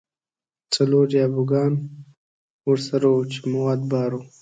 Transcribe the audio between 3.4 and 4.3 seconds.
مواد بار وو.